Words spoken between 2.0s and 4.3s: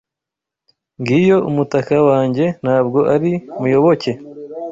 wanjye, ntabwo ari Muyoboke.